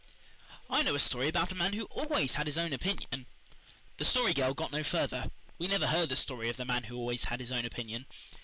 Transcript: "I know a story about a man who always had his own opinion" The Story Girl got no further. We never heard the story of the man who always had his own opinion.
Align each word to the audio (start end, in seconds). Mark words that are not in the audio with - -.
"I 0.67 0.81
know 0.81 0.95
a 0.95 0.99
story 0.99 1.27
about 1.27 1.51
a 1.51 1.55
man 1.55 1.73
who 1.73 1.83
always 1.91 2.33
had 2.33 2.47
his 2.47 2.57
own 2.57 2.73
opinion" 2.73 3.27
The 3.99 4.05
Story 4.05 4.33
Girl 4.33 4.55
got 4.55 4.71
no 4.71 4.83
further. 4.83 5.29
We 5.59 5.67
never 5.67 5.85
heard 5.85 6.09
the 6.09 6.15
story 6.15 6.49
of 6.49 6.57
the 6.57 6.65
man 6.65 6.85
who 6.85 6.95
always 6.95 7.25
had 7.25 7.39
his 7.39 7.51
own 7.51 7.65
opinion. 7.65 8.07